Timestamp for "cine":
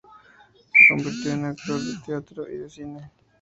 2.71-3.11